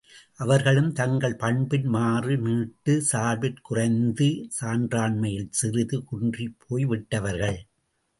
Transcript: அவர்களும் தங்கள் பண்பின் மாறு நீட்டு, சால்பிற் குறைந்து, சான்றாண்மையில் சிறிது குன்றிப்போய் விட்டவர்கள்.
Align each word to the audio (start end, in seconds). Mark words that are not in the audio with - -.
அவர்களும் 0.35 0.93
தங்கள் 0.93 1.35
பண்பின் 1.35 1.85
மாறு 1.85 2.37
நீட்டு, 2.37 3.03
சால்பிற் 3.11 3.61
குறைந்து, 3.61 4.47
சான்றாண்மையில் 4.61 5.47
சிறிது 5.51 6.03
குன்றிப்போய் 6.11 6.85
விட்டவர்கள். 6.85 7.59